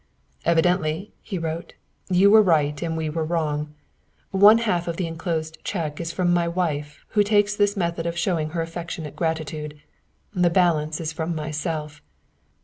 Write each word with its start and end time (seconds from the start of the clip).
"Evidently," 0.45 1.13
he 1.21 1.37
wrote, 1.37 1.75
"you 2.09 2.31
were 2.31 2.41
right 2.41 2.81
and 2.81 2.97
we 2.97 3.07
were 3.07 3.23
wrong. 3.23 3.75
One 4.31 4.57
half 4.57 4.87
of 4.87 4.97
the 4.97 5.05
inclosed 5.05 5.59
check 5.63 6.01
is 6.01 6.11
from 6.11 6.33
my 6.33 6.47
wife, 6.47 7.05
who 7.09 7.21
takes 7.21 7.55
this 7.55 7.77
method 7.77 8.07
of 8.07 8.17
showing 8.17 8.49
her 8.49 8.63
affectionate 8.63 9.15
gratitude. 9.15 9.79
The 10.33 10.49
balance 10.49 10.99
is 10.99 11.13
from 11.13 11.35
myself. 11.35 12.01